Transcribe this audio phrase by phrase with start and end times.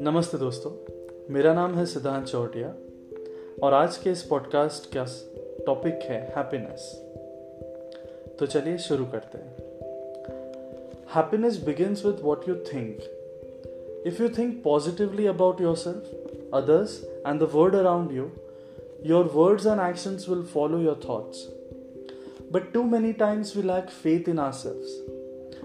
[0.00, 0.70] नमस्ते दोस्तों,
[1.34, 2.74] मेरा नाम है सिद्धांत चौटिया
[3.62, 5.06] और आज के इस पॉडकास्ट का
[5.66, 7.02] टॉपिक है हैप्पीनेस
[8.38, 9.56] तो चलिए शुरू करते हैं।
[11.14, 12.98] Happiness begins with what you think
[14.06, 16.10] if you think positively about yourself
[16.54, 18.30] others and the world around you
[19.04, 21.48] your words and actions will follow your thoughts
[22.50, 24.90] But too many times we lack faith in ourselves.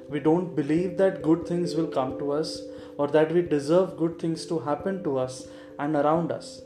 [0.10, 2.62] We don't believe that good things will come to us
[2.98, 5.48] or that we deserve good things to happen to us
[5.80, 6.62] and around us.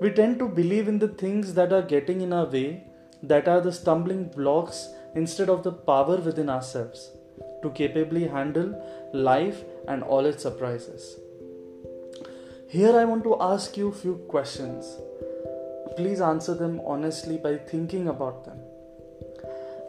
[0.00, 2.84] We tend to believe in the things that are getting in our way,
[3.22, 7.10] that are the stumbling blocks instead of the power within ourselves
[7.62, 8.74] to capably handle
[9.12, 11.16] life and all its surprises.
[12.68, 14.96] Here I want to ask you a few questions.
[15.96, 18.58] Please answer them honestly by thinking about them.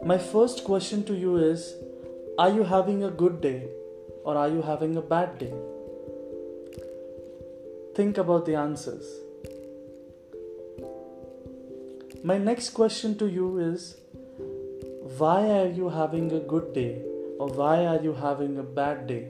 [0.04, 1.72] My first question to you is
[2.38, 3.68] Are you having a good day?
[4.24, 5.52] or are you having a bad day?
[7.94, 9.06] Think about the answers.
[12.22, 13.96] My next question to you is
[15.18, 17.02] why are you having a good day
[17.38, 19.24] or why are you having a bad day?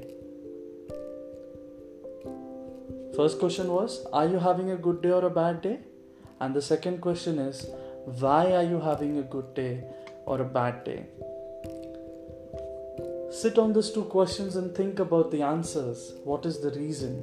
[3.16, 5.78] First question was Are you having a good day or a bad day?
[6.40, 7.66] And the second question is
[8.24, 9.84] Why are you having a good day
[10.26, 11.06] or a bad day?
[13.30, 16.12] Sit on these two questions and think about the answers.
[16.24, 17.16] What is the reason?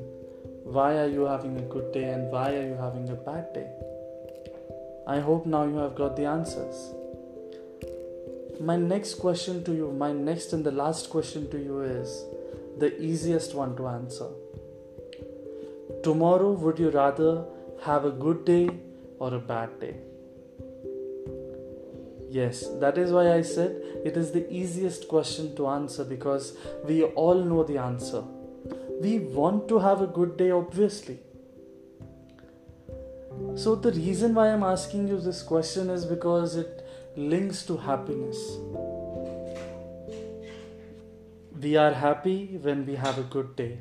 [0.63, 3.67] Why are you having a good day and why are you having a bad day?
[5.07, 6.93] I hope now you have got the answers.
[8.59, 12.25] My next question to you, my next and the last question to you is
[12.77, 14.29] the easiest one to answer.
[16.03, 17.45] Tomorrow, would you rather
[17.83, 18.69] have a good day
[19.17, 19.95] or a bad day?
[22.33, 23.71] Yes, that is why I said
[24.05, 26.53] it is the easiest question to answer because
[26.85, 28.23] we all know the answer.
[29.01, 31.19] We want to have a good day, obviously.
[33.55, 36.87] So, the reason why I'm asking you this question is because it
[37.17, 38.37] links to happiness.
[41.61, 43.79] We are happy when we have a good day.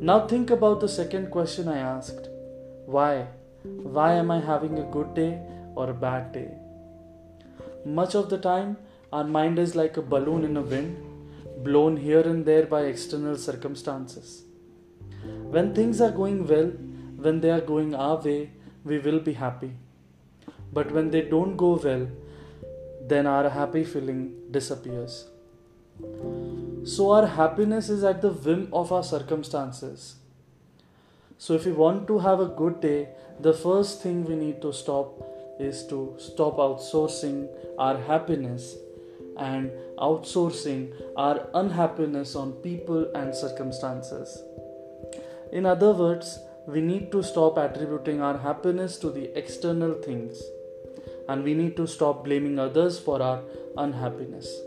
[0.00, 2.28] Now, think about the second question I asked
[2.84, 3.28] Why?
[3.62, 5.40] Why am I having a good day
[5.74, 6.48] or a bad day?
[7.86, 8.76] Much of the time,
[9.12, 10.96] our mind is like a balloon in a wind,
[11.62, 14.42] blown here and there by external circumstances.
[15.54, 16.72] When things are going well,
[17.16, 18.50] when they are going our way,
[18.84, 19.70] we will be happy.
[20.72, 22.08] But when they don't go well,
[23.02, 25.26] then our happy feeling disappears.
[26.82, 30.16] So, our happiness is at the whim of our circumstances.
[31.38, 34.72] So, if we want to have a good day, the first thing we need to
[34.72, 38.76] stop is to stop outsourcing our happiness
[39.38, 44.42] and outsourcing our unhappiness on people and circumstances.
[45.52, 50.42] In other words, we need to stop attributing our happiness to the external things
[51.28, 53.42] and we need to stop blaming others for our
[53.76, 54.60] unhappiness.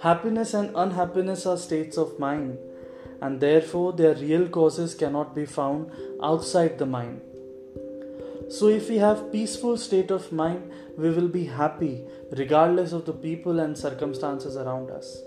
[0.00, 2.58] Happiness and unhappiness are states of mind
[3.20, 5.90] and therefore their real causes cannot be found
[6.22, 7.20] outside the mind.
[8.48, 13.12] So, if we have peaceful state of mind, we will be happy regardless of the
[13.12, 15.18] people and circumstances around us.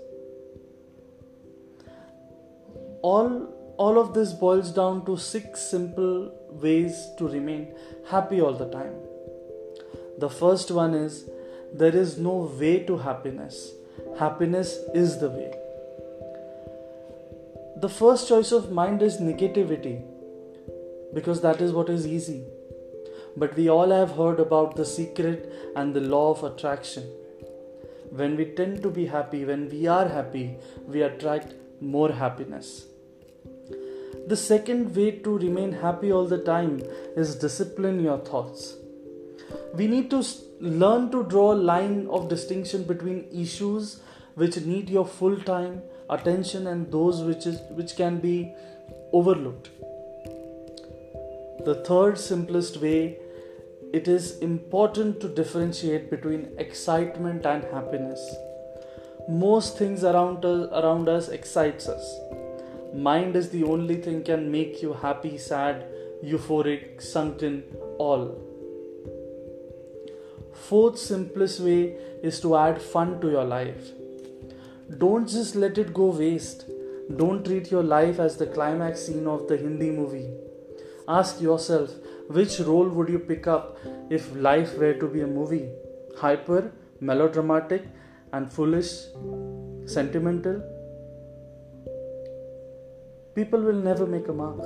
[3.04, 7.76] All, all of this boils down to six simple ways to remain
[8.10, 8.96] happy all the time.
[10.18, 11.30] The first one is
[11.74, 13.72] there is no way to happiness,
[14.18, 15.54] happiness is the way.
[17.78, 20.04] The first choice of mind is negativity
[21.14, 22.46] because that is what is easy
[23.38, 27.04] but we all have heard about the secret and the law of attraction.
[28.10, 30.56] When we tend to be happy, when we are happy,
[30.88, 32.86] we attract more happiness.
[34.28, 36.82] The second way to remain happy all the time
[37.16, 38.76] is discipline your thoughts.
[39.74, 40.24] We need to
[40.60, 44.02] learn to draw a line of distinction between issues
[44.36, 48.54] which need your full time attention and those which is which can be
[49.14, 49.70] overlooked
[51.66, 53.20] the third simplest way
[53.94, 58.22] it is important to differentiate between excitement and happiness.
[59.30, 62.20] Most things around us, around us excites us.
[62.94, 65.86] Mind is the only thing can make you happy sad
[66.24, 67.64] euphoric sunken
[67.98, 68.38] all.
[70.54, 73.92] Fourth simplest way is to add fun to your life.
[74.98, 76.66] Don't just let it go waste.
[77.18, 80.30] Don't treat your life as the climax scene of the hindi movie
[81.08, 81.92] Ask yourself
[82.28, 83.78] which role would you pick up
[84.10, 85.70] if life were to be a movie?
[86.18, 87.84] Hyper, melodramatic,
[88.34, 89.08] and foolish,
[89.86, 90.62] sentimental,
[93.36, 94.62] people will never make a mark.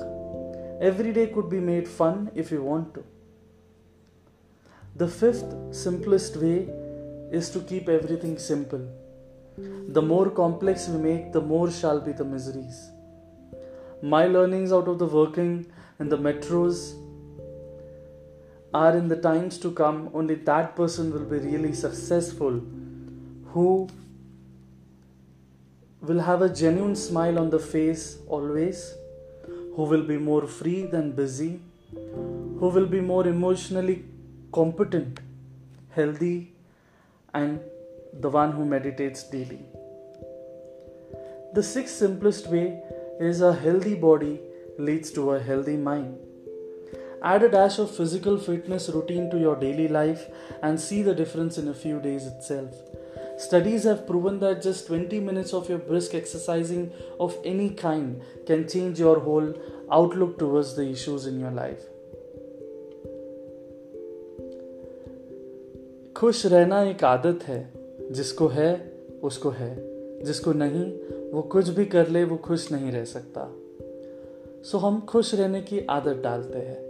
[0.81, 3.03] Every day could be made fun if you want to.
[4.97, 6.69] The fifth simplest way
[7.31, 8.87] is to keep everything simple.
[9.57, 12.89] The more complex we make, the more shall be the miseries.
[14.01, 15.65] My learnings out of the working
[15.99, 16.95] in the metros
[18.73, 22.61] are in the times to come, only that person will be really successful
[23.53, 23.87] who
[26.01, 28.93] will have a genuine smile on the face always,
[29.75, 31.61] who will be more free than busy,
[31.93, 34.03] who will be more emotionally
[34.51, 35.21] competent,
[35.91, 36.51] healthy,
[37.33, 37.61] and
[38.19, 39.61] the one who meditates daily.
[41.53, 42.81] The sixth simplest way
[43.19, 44.41] is a healthy body
[44.77, 46.17] leads to a healthy mind.
[47.23, 50.27] Add a dash of physical fitness routine to your daily life
[50.61, 52.75] and see the difference in a few days itself.
[53.37, 58.67] Studies have proven that just 20 minutes of your brisk exercising of any kind can
[58.67, 59.53] change your whole
[59.91, 61.83] outlook towards the issues in your life.
[66.17, 67.59] खुश रहना एक आदत है
[68.11, 68.71] जिसको है
[69.23, 69.75] उसको है
[70.23, 70.85] जिसको नहीं
[71.31, 73.41] वो कुछ भी कर ले वो खुश नहीं रह सकता
[74.71, 76.83] सो हम खुश रहने की आदत डालते हैं।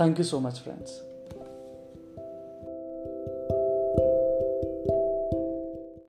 [0.00, 1.11] Thank you so much friends